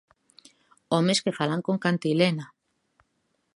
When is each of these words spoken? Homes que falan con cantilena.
Homes 0.95 1.21
que 1.23 1.35
falan 1.39 1.61
con 1.67 1.75
cantilena. 1.83 2.45